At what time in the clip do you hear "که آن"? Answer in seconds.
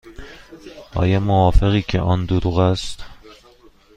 1.81-2.25